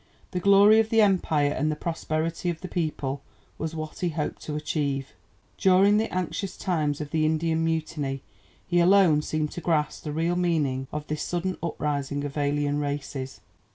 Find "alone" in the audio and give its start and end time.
8.79-9.21